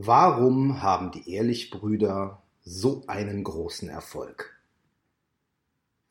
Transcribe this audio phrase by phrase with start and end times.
[0.00, 4.56] Warum haben die Ehrlich-Brüder so einen großen Erfolg?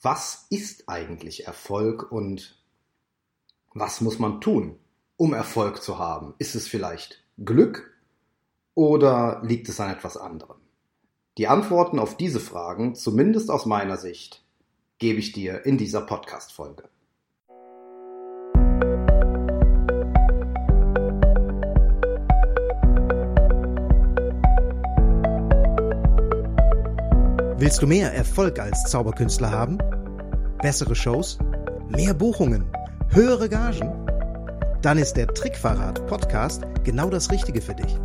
[0.02, 2.62] Was ist eigentlich Erfolg und
[3.74, 4.78] was muss man tun,
[5.16, 6.34] um Erfolg zu haben?
[6.38, 7.98] Ist es vielleicht Glück
[8.74, 10.58] oder liegt es an etwas anderem?
[11.38, 14.44] Die Antworten auf diese Fragen, zumindest aus meiner Sicht,
[14.98, 16.90] gebe ich dir in dieser Podcast-Folge.
[27.60, 29.80] Willst du mehr Erfolg als Zauberkünstler haben?
[30.62, 31.40] Bessere Shows?
[31.90, 32.72] Mehr Buchungen?
[33.10, 33.92] Höhere Gagen?
[34.84, 37.98] Dann ist der Trickverrat Podcast genau das Richtige für dich.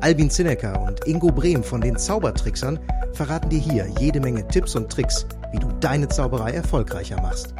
[0.00, 2.78] Albin Zinecker und Ingo Brehm von den Zaubertricksern
[3.12, 7.52] verraten dir hier jede Menge Tipps und Tricks, wie du deine Zauberei erfolgreicher machst.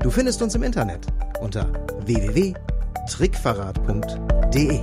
[0.00, 1.06] Du findest uns im Internet
[1.42, 1.70] unter
[2.06, 4.80] www.trickverrat.de.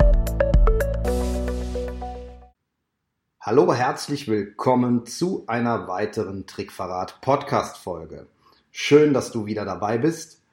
[3.44, 8.28] Hallo, herzlich willkommen zu einer weiteren Trickverrat Podcast Folge.
[8.70, 10.44] Schön, dass du wieder dabei bist.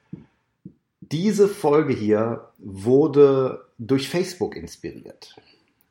[0.99, 5.35] Diese Folge hier wurde durch Facebook inspiriert.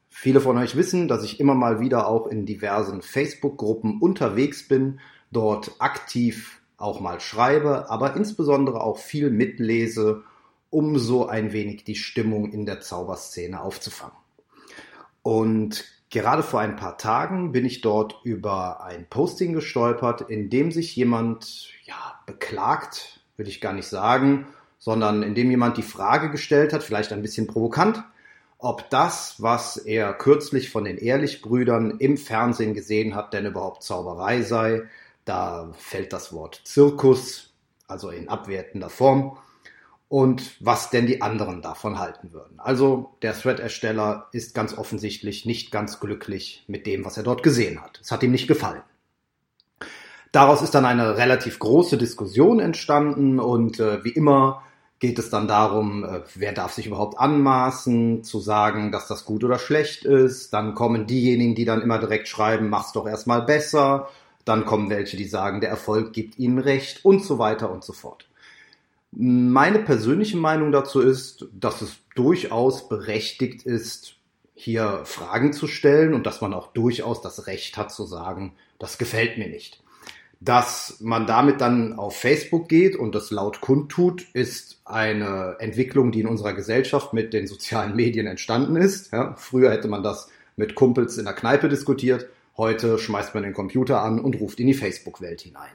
[0.09, 4.99] Viele von euch wissen, dass ich immer mal wieder auch in diversen Facebook-Gruppen unterwegs bin,
[5.31, 10.25] dort aktiv auch mal schreibe, aber insbesondere auch viel mitlese,
[10.69, 14.19] um so ein wenig die Stimmung in der Zauberszene aufzufangen.
[15.23, 20.73] Und Gerade vor ein paar Tagen bin ich dort über ein Posting gestolpert, in dem
[20.73, 24.47] sich jemand ja, beklagt, würde ich gar nicht sagen,
[24.79, 28.03] sondern in dem jemand die Frage gestellt hat, vielleicht ein bisschen provokant,
[28.57, 34.43] ob das, was er kürzlich von den Ehrlich-Brüdern im Fernsehen gesehen hat, denn überhaupt Zauberei
[34.43, 34.83] sei.
[35.25, 37.53] Da fällt das Wort Zirkus,
[37.87, 39.37] also in abwertender Form
[40.09, 42.59] und was denn die anderen davon halten würden.
[42.61, 47.83] Also der Thread-Ersteller ist ganz offensichtlich nicht ganz glücklich mit dem, was er dort gesehen
[47.83, 48.01] hat.
[48.03, 48.83] Es hat ihm nicht gefallen.
[50.33, 54.63] Daraus ist dann eine relativ große Diskussion entstanden und äh, wie immer
[54.99, 59.45] geht es dann darum, äh, wer darf sich überhaupt anmaßen, zu sagen, dass das gut
[59.45, 60.53] oder schlecht ist.
[60.53, 64.09] Dann kommen diejenigen, die dann immer direkt schreiben, mach's doch erstmal besser.
[64.45, 67.93] Dann kommen welche, die sagen, der Erfolg gibt ihnen recht und so weiter und so
[67.93, 68.29] fort.
[69.11, 74.17] Meine persönliche Meinung dazu ist, dass es durchaus berechtigt ist,
[74.55, 78.99] hier Fragen zu stellen und dass man auch durchaus das Recht hat zu sagen, das
[78.99, 79.83] gefällt mir nicht.
[80.41, 86.21] Dass man damit dann auf Facebook geht und das laut kundtut, ist eine Entwicklung, die
[86.21, 89.13] in unserer Gesellschaft mit den sozialen Medien entstanden ist.
[89.13, 92.29] Ja, früher hätte man das mit Kumpels in der Kneipe diskutiert.
[92.57, 95.71] Heute schmeißt man den Computer an und ruft in die Facebook-Welt hinein.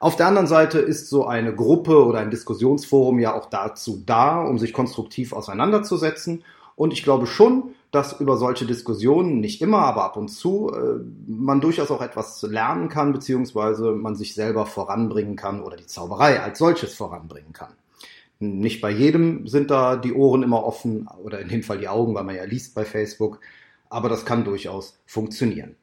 [0.00, 4.42] Auf der anderen Seite ist so eine Gruppe oder ein Diskussionsforum ja auch dazu da,
[4.42, 6.44] um sich konstruktiv auseinanderzusetzen.
[6.76, 11.00] Und ich glaube schon, dass über solche Diskussionen, nicht immer, aber ab und zu, äh,
[11.26, 16.40] man durchaus auch etwas lernen kann, beziehungsweise man sich selber voranbringen kann oder die Zauberei
[16.40, 17.72] als solches voranbringen kann.
[18.38, 22.14] Nicht bei jedem sind da die Ohren immer offen oder in dem Fall die Augen,
[22.14, 23.40] weil man ja liest bei Facebook,
[23.88, 25.74] aber das kann durchaus funktionieren.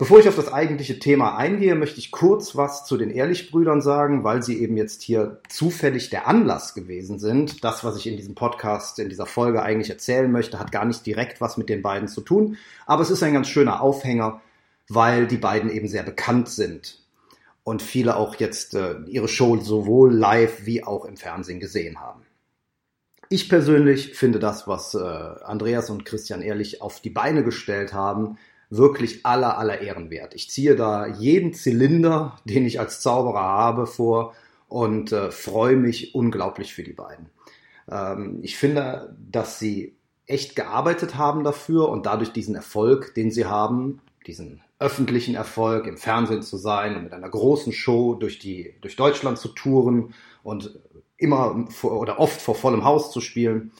[0.00, 4.24] Bevor ich auf das eigentliche Thema eingehe, möchte ich kurz was zu den Ehrlich-Brüdern sagen,
[4.24, 7.62] weil sie eben jetzt hier zufällig der Anlass gewesen sind.
[7.64, 11.04] Das, was ich in diesem Podcast, in dieser Folge eigentlich erzählen möchte, hat gar nicht
[11.04, 12.56] direkt was mit den beiden zu tun.
[12.86, 14.40] Aber es ist ein ganz schöner Aufhänger,
[14.88, 17.02] weil die beiden eben sehr bekannt sind
[17.62, 22.22] und viele auch jetzt äh, ihre Show sowohl live wie auch im Fernsehen gesehen haben.
[23.28, 28.38] Ich persönlich finde das, was äh, Andreas und Christian Ehrlich auf die Beine gestellt haben,
[28.70, 30.34] wirklich aller, aller Ehren wert.
[30.34, 34.34] Ich ziehe da jeden Zylinder, den ich als Zauberer habe, vor
[34.68, 37.30] und äh, freue mich unglaublich für die beiden.
[37.90, 43.46] Ähm, ich finde, dass sie echt gearbeitet haben dafür und dadurch diesen Erfolg, den sie
[43.46, 48.76] haben, diesen öffentlichen Erfolg, im Fernsehen zu sein und mit einer großen Show durch die,
[48.80, 50.14] durch Deutschland zu touren
[50.44, 50.78] und
[51.16, 53.72] immer vor, oder oft vor vollem Haus zu spielen,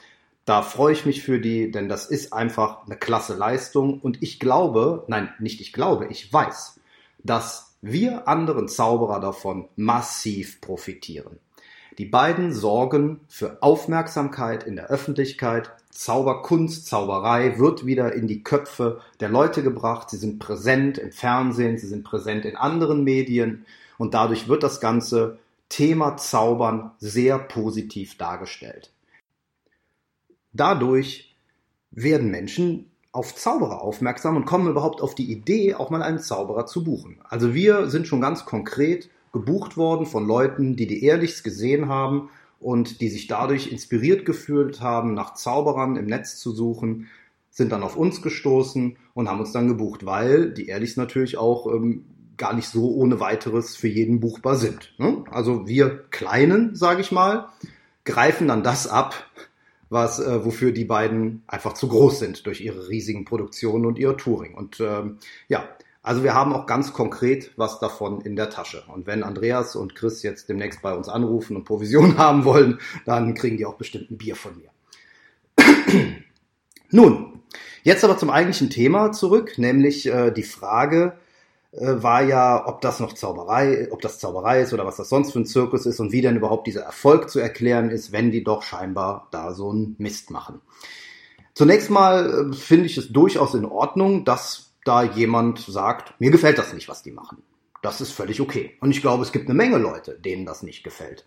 [0.51, 4.01] da freue ich mich für die, denn das ist einfach eine klasse Leistung.
[4.01, 6.81] Und ich glaube, nein, nicht ich glaube, ich weiß,
[7.23, 11.39] dass wir anderen Zauberer davon massiv profitieren.
[11.99, 15.71] Die beiden sorgen für Aufmerksamkeit in der Öffentlichkeit.
[15.91, 20.11] Zauberkunst, Zauberei wird wieder in die Köpfe der Leute gebracht.
[20.11, 23.67] Sie sind präsent im Fernsehen, sie sind präsent in anderen Medien
[23.99, 25.39] und dadurch wird das ganze
[25.69, 28.91] Thema Zaubern sehr positiv dargestellt.
[30.53, 31.37] Dadurch
[31.91, 36.67] werden Menschen auf Zauberer aufmerksam und kommen überhaupt auf die Idee, auch mal einen Zauberer
[36.67, 37.19] zu buchen.
[37.29, 42.31] Also wir sind schon ganz konkret gebucht worden von Leuten, die die Ehrlichs gesehen haben
[42.61, 47.09] und die sich dadurch inspiriert gefühlt haben, nach Zauberern im Netz zu suchen.
[47.53, 51.67] sind dann auf uns gestoßen und haben uns dann gebucht, weil die Ehrlichs natürlich auch
[51.67, 52.05] ähm,
[52.37, 54.95] gar nicht so ohne weiteres für jeden buchbar sind.
[54.99, 55.25] Ne?
[55.31, 57.49] Also wir Kleinen, sage ich mal,
[58.05, 59.15] greifen dann das ab,
[59.91, 64.17] was äh, wofür die beiden einfach zu groß sind durch ihre riesigen Produktionen und ihr
[64.17, 64.55] Touring.
[64.55, 65.69] Und ähm, ja,
[66.03, 68.85] also wir haben auch ganz konkret was davon in der Tasche.
[68.87, 73.35] Und wenn Andreas und Chris jetzt demnächst bei uns anrufen und Provision haben wollen, dann
[73.35, 74.71] kriegen die auch bestimmt ein Bier von mir.
[76.91, 77.43] Nun,
[77.83, 81.19] jetzt aber zum eigentlichen Thema zurück, nämlich äh, die Frage
[81.73, 85.39] war ja, ob das noch Zauberei, ob das Zauberei ist oder was das sonst für
[85.39, 88.63] ein Zirkus ist und wie denn überhaupt dieser Erfolg zu erklären ist, wenn die doch
[88.63, 90.61] scheinbar da so einen Mist machen.
[91.55, 96.59] Zunächst mal äh, finde ich es durchaus in Ordnung, dass da jemand sagt, mir gefällt
[96.59, 97.43] das nicht, was die machen.
[97.83, 98.77] Das ist völlig okay.
[98.81, 101.27] Und ich glaube, es gibt eine Menge Leute, denen das nicht gefällt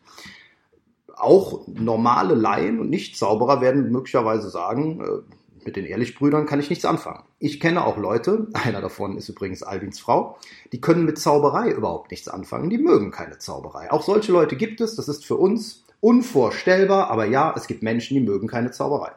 [1.15, 5.33] auch normale Laien und Nicht-Zauberer werden möglicherweise sagen, äh,
[5.65, 7.23] mit den Ehrlichbrüdern kann ich nichts anfangen.
[7.39, 10.37] Ich kenne auch Leute, einer davon ist übrigens Alvins Frau,
[10.71, 13.91] die können mit Zauberei überhaupt nichts anfangen, die mögen keine Zauberei.
[13.91, 18.15] Auch solche Leute gibt es, das ist für uns unvorstellbar, aber ja, es gibt Menschen,
[18.15, 19.11] die mögen keine Zauberei.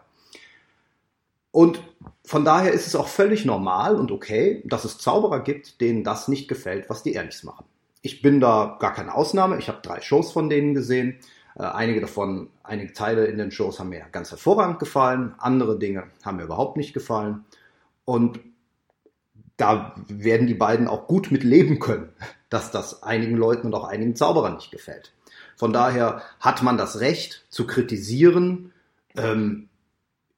[1.50, 1.82] Und
[2.24, 6.28] von daher ist es auch völlig normal und okay, dass es Zauberer gibt, denen das
[6.28, 7.64] nicht gefällt, was die Ehrlichs machen.
[8.02, 11.18] Ich bin da gar keine Ausnahme, ich habe drei Shows von denen gesehen
[11.64, 16.36] einige davon, einige Teile in den Shows haben mir ganz hervorragend gefallen, andere Dinge haben
[16.36, 17.44] mir überhaupt nicht gefallen.
[18.04, 18.40] Und
[19.56, 22.10] da werden die beiden auch gut mit leben können,
[22.50, 25.12] dass das einigen Leuten und auch einigen Zauberern nicht gefällt.
[25.56, 28.72] Von daher hat man das Recht zu kritisieren.
[29.16, 29.68] Ähm,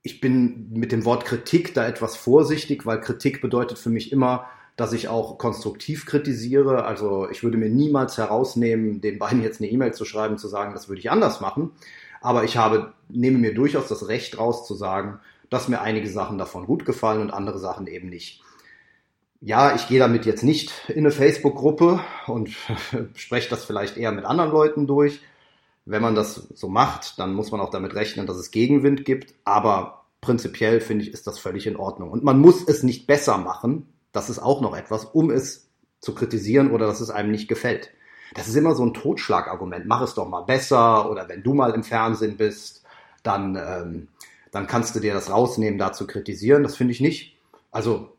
[0.03, 4.47] ich bin mit dem Wort Kritik da etwas vorsichtig, weil Kritik bedeutet für mich immer,
[4.79, 6.85] dass ich auch konstruktiv kritisiere.
[6.85, 10.73] Also ich würde mir niemals herausnehmen, den beiden jetzt eine E-Mail zu schreiben, zu sagen,
[10.73, 11.73] das würde ich anders machen.
[12.21, 15.19] Aber ich habe, nehme mir durchaus das Recht raus zu sagen,
[15.51, 18.41] dass mir einige Sachen davon gut gefallen und andere Sachen eben nicht.
[19.41, 21.99] Ja, ich gehe damit jetzt nicht in eine Facebook-Gruppe
[22.29, 22.51] und
[23.17, 25.21] spreche das vielleicht eher mit anderen Leuten durch.
[25.87, 29.35] Wenn man das so macht, dann muss man auch damit rechnen, dass es Gegenwind gibt.
[29.45, 32.13] Aber prinzipiell finde ich, ist das völlig in Ordnung.
[32.13, 35.69] Und man muss es nicht besser machen, das ist auch noch etwas, um es
[36.01, 37.91] zu kritisieren oder dass es einem nicht gefällt.
[38.35, 39.87] Das ist immer so ein Totschlagargument.
[39.87, 42.85] Mach es doch mal besser oder wenn du mal im Fernsehen bist,
[43.23, 44.09] dann, ähm,
[44.53, 46.63] dann kannst du dir das rausnehmen, da zu kritisieren.
[46.63, 47.39] Das finde ich nicht.
[47.71, 48.13] Also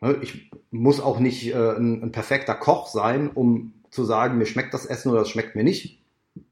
[0.00, 4.46] ne, ich muss auch nicht äh, ein, ein perfekter Koch sein, um zu sagen, mir
[4.46, 6.02] schmeckt das Essen oder das schmeckt mir nicht.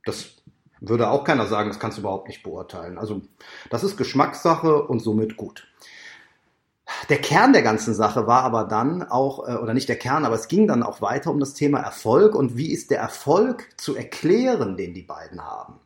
[0.04, 0.36] Das
[0.80, 2.98] würde auch keiner sagen, das kannst du überhaupt nicht beurteilen.
[2.98, 3.22] Also
[3.70, 5.66] das ist Geschmackssache und somit gut.
[7.10, 10.36] Der Kern der ganzen Sache war aber dann auch, äh, oder nicht der Kern, aber
[10.36, 13.96] es ging dann auch weiter um das Thema Erfolg und wie ist der Erfolg zu
[13.96, 15.80] erklären, den die beiden haben.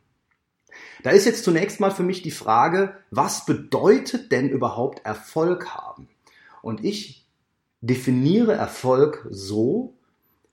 [1.03, 6.09] Da ist jetzt zunächst mal für mich die Frage, was bedeutet denn überhaupt Erfolg haben?
[6.61, 7.27] Und ich
[7.81, 9.95] definiere Erfolg so,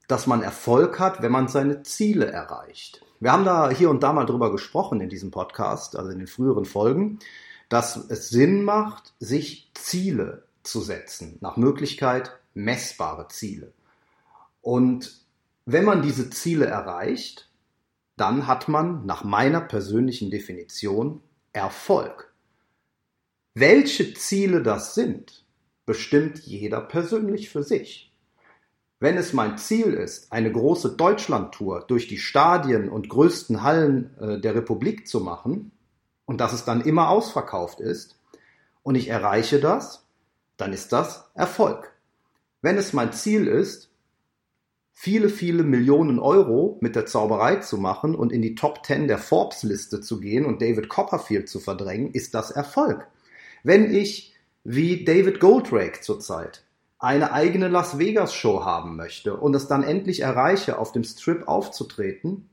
[0.08, 3.04] dass man Erfolg hat, wenn man seine Ziele erreicht.
[3.20, 6.26] Wir haben da hier und da mal drüber gesprochen in diesem Podcast, also in den
[6.26, 7.18] früheren Folgen
[7.72, 13.72] dass es Sinn macht, sich Ziele zu setzen, nach Möglichkeit messbare Ziele.
[14.60, 15.20] Und
[15.64, 17.50] wenn man diese Ziele erreicht,
[18.16, 21.22] dann hat man nach meiner persönlichen Definition
[21.52, 22.32] Erfolg.
[23.54, 25.44] Welche Ziele das sind,
[25.84, 28.12] bestimmt jeder persönlich für sich.
[29.00, 34.40] Wenn es mein Ziel ist, eine große Deutschlandtour durch die Stadien und größten Hallen äh,
[34.40, 35.72] der Republik zu machen,
[36.24, 38.18] und dass es dann immer ausverkauft ist
[38.82, 40.01] und ich erreiche das,
[40.62, 41.92] dann ist das Erfolg.
[42.60, 43.90] Wenn es mein Ziel ist,
[44.92, 49.18] viele, viele Millionen Euro mit der Zauberei zu machen und in die Top 10 der
[49.18, 53.08] Forbes-Liste zu gehen und David Copperfield zu verdrängen, ist das Erfolg.
[53.64, 56.64] Wenn ich, wie David Goldrake zurzeit,
[57.00, 61.48] eine eigene Las Vegas Show haben möchte und es dann endlich erreiche, auf dem Strip
[61.48, 62.50] aufzutreten,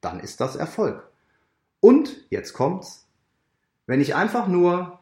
[0.00, 1.08] dann ist das Erfolg.
[1.78, 3.06] Und, jetzt kommt's,
[3.86, 4.98] wenn ich einfach nur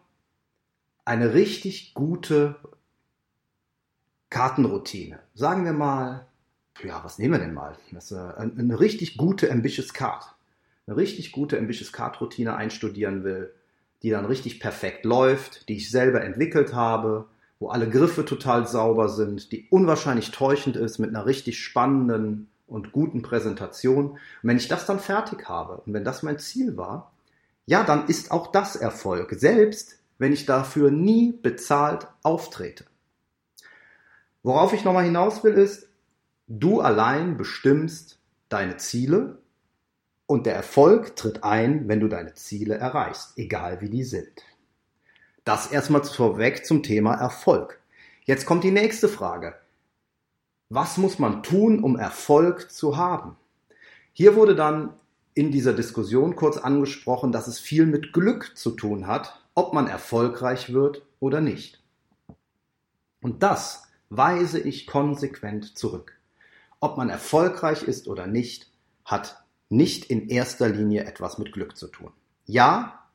[1.04, 2.56] eine richtig gute
[4.30, 6.26] Kartenroutine, sagen wir mal,
[6.82, 7.76] ja, was nehmen wir denn mal?
[7.92, 10.24] Das, äh, eine richtig gute Ambitious Card,
[10.86, 13.54] eine richtig gute Ambitious Card Routine einstudieren will,
[14.02, 17.26] die dann richtig perfekt läuft, die ich selber entwickelt habe,
[17.58, 22.92] wo alle Griffe total sauber sind, die unwahrscheinlich täuschend ist mit einer richtig spannenden und
[22.92, 24.10] guten Präsentation.
[24.10, 27.12] Und wenn ich das dann fertig habe und wenn das mein Ziel war,
[27.66, 32.84] ja, dann ist auch das Erfolg, selbst wenn ich dafür nie bezahlt auftrete.
[34.42, 35.88] Worauf ich nochmal hinaus will, ist,
[36.46, 38.18] du allein bestimmst
[38.48, 39.38] deine Ziele
[40.26, 44.42] und der Erfolg tritt ein, wenn du deine Ziele erreichst, egal wie die sind.
[45.44, 47.80] Das erstmal vorweg zum Thema Erfolg.
[48.24, 49.54] Jetzt kommt die nächste Frage.
[50.70, 53.36] Was muss man tun, um Erfolg zu haben?
[54.12, 54.94] Hier wurde dann
[55.34, 59.86] in dieser Diskussion kurz angesprochen, dass es viel mit Glück zu tun hat, ob man
[59.86, 61.82] erfolgreich wird oder nicht.
[63.20, 66.18] Und das weise ich konsequent zurück.
[66.80, 68.70] Ob man erfolgreich ist oder nicht,
[69.04, 72.12] hat nicht in erster Linie etwas mit Glück zu tun.
[72.46, 73.08] Ja,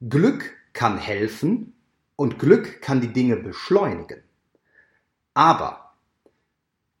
[0.00, 1.74] Glück kann helfen
[2.16, 4.22] und Glück kann die Dinge beschleunigen.
[5.34, 5.94] Aber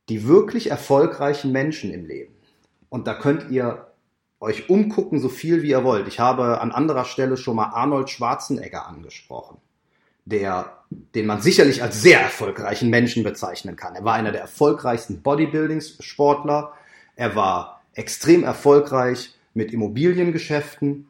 [0.08, 2.34] die wirklich erfolgreichen Menschen im Leben,
[2.90, 3.93] und da könnt ihr
[4.44, 6.06] euch umgucken, so viel wie ihr wollt.
[6.06, 9.56] Ich habe an anderer Stelle schon mal Arnold Schwarzenegger angesprochen,
[10.24, 13.94] der, den man sicherlich als sehr erfolgreichen Menschen bezeichnen kann.
[13.94, 16.72] Er war einer der erfolgreichsten Bodybuilding-Sportler.
[17.16, 21.08] Er war extrem erfolgreich mit Immobiliengeschäften.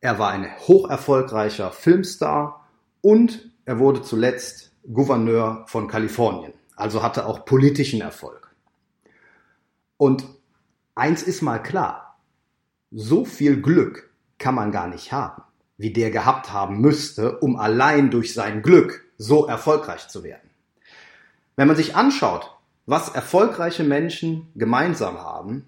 [0.00, 2.66] Er war ein hocherfolgreicher Filmstar
[3.00, 8.54] und er wurde zuletzt Gouverneur von Kalifornien, also hatte auch politischen Erfolg.
[9.96, 10.24] Und
[10.94, 12.05] eins ist mal klar,
[12.90, 15.42] so viel Glück kann man gar nicht haben,
[15.76, 20.50] wie der gehabt haben müsste, um allein durch sein Glück so erfolgreich zu werden.
[21.56, 25.66] Wenn man sich anschaut, was erfolgreiche Menschen gemeinsam haben,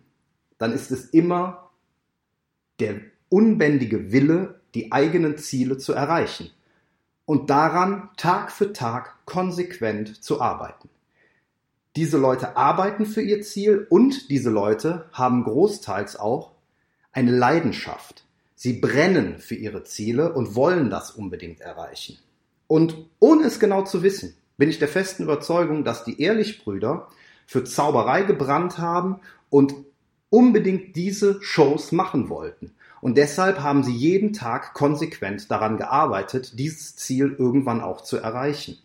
[0.58, 1.70] dann ist es immer
[2.78, 6.50] der unbändige Wille, die eigenen Ziele zu erreichen
[7.24, 10.88] und daran Tag für Tag konsequent zu arbeiten.
[11.96, 16.52] Diese Leute arbeiten für ihr Ziel und diese Leute haben großteils auch
[17.18, 18.22] eine Leidenschaft.
[18.54, 22.16] Sie brennen für ihre Ziele und wollen das unbedingt erreichen.
[22.68, 27.08] Und ohne es genau zu wissen, bin ich der festen Überzeugung, dass die Ehrlichbrüder
[27.44, 29.18] für Zauberei gebrannt haben
[29.50, 29.74] und
[30.30, 32.72] unbedingt diese Shows machen wollten.
[33.00, 38.78] Und deshalb haben sie jeden Tag konsequent daran gearbeitet, dieses Ziel irgendwann auch zu erreichen.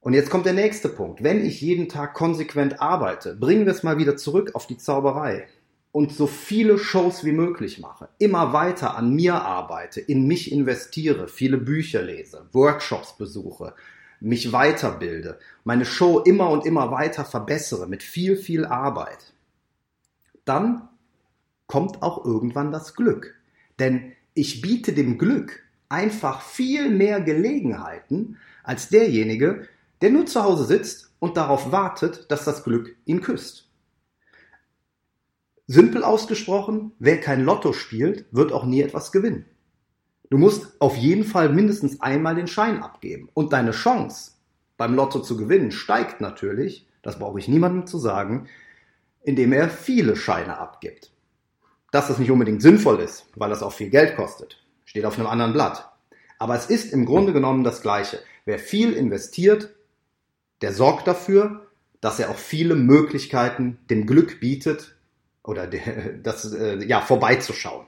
[0.00, 1.22] Und jetzt kommt der nächste Punkt.
[1.22, 5.48] Wenn ich jeden Tag konsequent arbeite, bringen wir es mal wieder zurück auf die Zauberei
[5.96, 11.26] und so viele Shows wie möglich mache, immer weiter an mir arbeite, in mich investiere,
[11.26, 13.72] viele Bücher lese, Workshops besuche,
[14.20, 19.32] mich weiterbilde, meine Show immer und immer weiter verbessere mit viel, viel Arbeit,
[20.44, 20.86] dann
[21.66, 23.34] kommt auch irgendwann das Glück.
[23.78, 29.66] Denn ich biete dem Glück einfach viel mehr Gelegenheiten als derjenige,
[30.02, 33.65] der nur zu Hause sitzt und darauf wartet, dass das Glück ihn küsst.
[35.66, 39.46] Simpel ausgesprochen, wer kein Lotto spielt, wird auch nie etwas gewinnen.
[40.30, 43.28] Du musst auf jeden Fall mindestens einmal den Schein abgeben.
[43.34, 44.32] Und deine Chance
[44.76, 48.48] beim Lotto zu gewinnen steigt natürlich, das brauche ich niemandem zu sagen,
[49.22, 51.12] indem er viele Scheine abgibt.
[51.90, 55.28] Dass das nicht unbedingt sinnvoll ist, weil das auch viel Geld kostet, steht auf einem
[55.28, 55.90] anderen Blatt.
[56.38, 58.18] Aber es ist im Grunde genommen das Gleiche.
[58.44, 59.74] Wer viel investiert,
[60.60, 61.66] der sorgt dafür,
[62.00, 64.95] dass er auch viele Möglichkeiten dem Glück bietet
[65.46, 65.68] oder
[66.22, 67.86] das äh, ja vorbeizuschauen.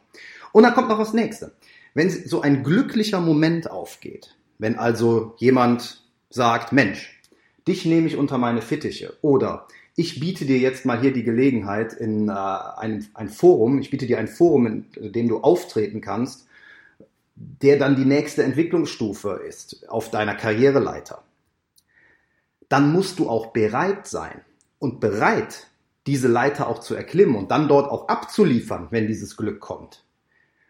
[0.53, 1.53] Und dann kommt noch das nächste.
[1.95, 7.21] Wenn so ein glücklicher Moment aufgeht, wenn also jemand sagt, Mensch,
[7.67, 11.93] dich nehme ich unter meine Fittiche oder ich biete dir jetzt mal hier die Gelegenheit
[11.93, 16.47] in äh, ein, ein Forum, ich biete dir ein Forum, in dem du auftreten kannst,
[17.35, 21.23] der dann die nächste Entwicklungsstufe ist auf deiner Karriereleiter.
[22.69, 24.41] Dann musst du auch bereit sein
[24.79, 25.67] und bereit,
[26.09, 30.05] diese Leiter auch zu erklimmen und dann dort auch abzuliefern, wenn dieses Glück kommt.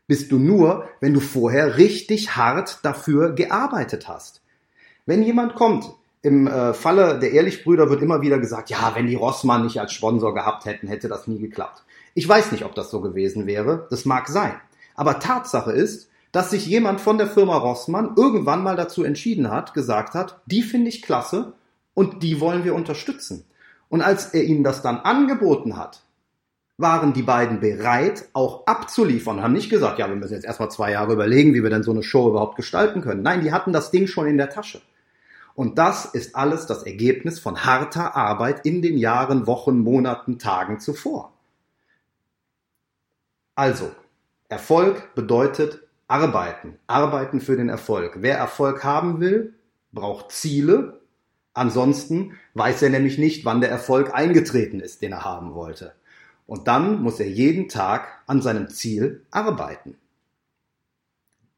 [0.09, 4.43] Bist du nur, wenn du vorher richtig hart dafür gearbeitet hast.
[5.07, 5.91] Wenn jemand kommt,
[6.23, 9.93] im äh, Falle der Ehrlichbrüder wird immer wieder gesagt, ja, wenn die Rossmann nicht als
[9.93, 11.85] Sponsor gehabt hätten, hätte das nie geklappt.
[12.15, 13.87] Ich weiß nicht, ob das so gewesen wäre.
[13.91, 14.55] Das mag sein.
[14.97, 19.73] Aber Tatsache ist, dass sich jemand von der Firma Rossmann irgendwann mal dazu entschieden hat,
[19.73, 21.53] gesagt hat, die finde ich klasse
[21.95, 23.45] und die wollen wir unterstützen.
[23.89, 26.03] Und als er ihnen das dann angeboten hat,
[26.77, 29.43] waren die beiden bereit, auch abzuliefern.
[29.43, 31.91] Haben nicht gesagt, ja, wir müssen jetzt erstmal zwei Jahre überlegen, wie wir denn so
[31.91, 33.23] eine Show überhaupt gestalten können.
[33.23, 34.81] Nein, die hatten das Ding schon in der Tasche.
[35.55, 40.79] Und das ist alles das Ergebnis von harter Arbeit in den Jahren, Wochen, Monaten, Tagen
[40.79, 41.33] zuvor.
[43.57, 43.91] Also,
[44.49, 48.19] Erfolg bedeutet arbeiten, arbeiten für den Erfolg.
[48.21, 49.55] Wer Erfolg haben will,
[49.91, 50.98] braucht Ziele.
[51.59, 55.93] Ansonsten weiß er nämlich nicht, wann der Erfolg eingetreten ist, den er haben wollte.
[56.47, 59.97] Und dann muss er jeden Tag an seinem Ziel arbeiten.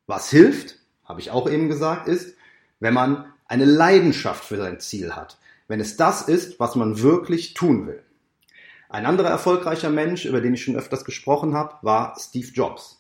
[0.07, 2.35] Was hilft, habe ich auch eben gesagt, ist,
[2.80, 5.38] wenn man eine Leidenschaft für sein Ziel hat,
[5.69, 8.02] wenn es das ist, was man wirklich tun will.
[8.88, 13.00] Ein anderer erfolgreicher Mensch, über den ich schon öfters gesprochen habe, war Steve Jobs.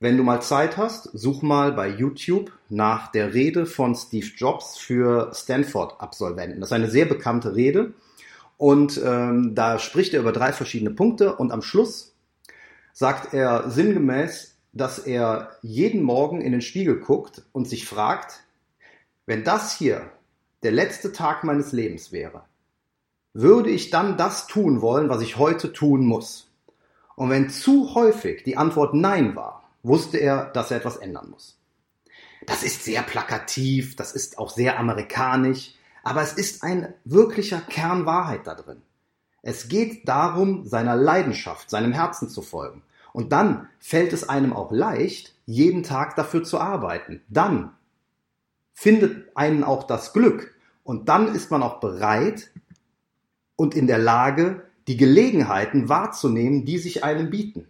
[0.00, 4.76] Wenn du mal Zeit hast, such mal bei YouTube nach der Rede von Steve Jobs
[4.76, 6.60] für Stanford-Absolventen.
[6.60, 7.94] Das ist eine sehr bekannte Rede
[8.56, 12.14] und ähm, da spricht er über drei verschiedene Punkte und am Schluss
[12.92, 18.42] sagt er sinngemäß, dass er jeden Morgen in den Spiegel guckt und sich fragt,
[19.26, 20.10] wenn das hier
[20.64, 22.44] der letzte Tag meines Lebens wäre,
[23.32, 26.50] würde ich dann das tun wollen, was ich heute tun muss?
[27.16, 31.56] Und wenn zu häufig die Antwort Nein war, wusste er, dass er etwas ändern muss.
[32.46, 38.04] Das ist sehr plakativ, das ist auch sehr amerikanisch, aber es ist ein wirklicher Kern
[38.04, 38.82] Wahrheit da drin.
[39.42, 42.82] Es geht darum, seiner Leidenschaft, seinem Herzen zu folgen.
[43.12, 47.22] Und dann fällt es einem auch leicht, jeden Tag dafür zu arbeiten.
[47.28, 47.70] Dann
[48.72, 50.54] findet einen auch das Glück.
[50.82, 52.50] Und dann ist man auch bereit
[53.56, 57.68] und in der Lage, die Gelegenheiten wahrzunehmen, die sich einem bieten.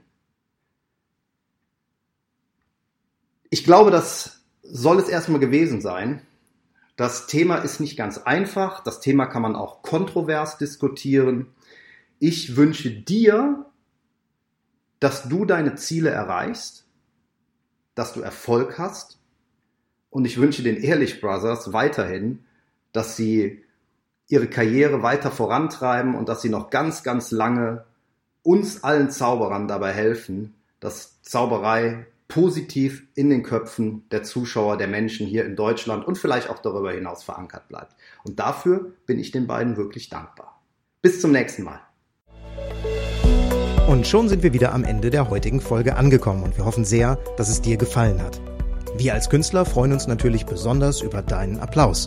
[3.54, 6.22] Ich glaube, das soll es erstmal gewesen sein.
[6.96, 8.82] Das Thema ist nicht ganz einfach.
[8.82, 11.54] Das Thema kann man auch kontrovers diskutieren.
[12.18, 13.66] Ich wünsche dir,
[14.98, 16.84] dass du deine Ziele erreichst,
[17.94, 19.20] dass du Erfolg hast.
[20.10, 22.44] Und ich wünsche den Ehrlich Brothers weiterhin,
[22.90, 23.62] dass sie
[24.26, 27.84] ihre Karriere weiter vorantreiben und dass sie noch ganz, ganz lange
[28.42, 35.26] uns allen Zauberern dabei helfen, dass Zauberei positiv in den Köpfen der Zuschauer, der Menschen
[35.26, 37.94] hier in Deutschland und vielleicht auch darüber hinaus verankert bleibt.
[38.24, 40.60] Und dafür bin ich den beiden wirklich dankbar.
[41.02, 41.80] Bis zum nächsten Mal.
[43.88, 47.16] Und schon sind wir wieder am Ende der heutigen Folge angekommen und wir hoffen sehr,
[47.36, 48.40] dass es dir gefallen hat.
[48.96, 52.06] Wir als Künstler freuen uns natürlich besonders über deinen Applaus.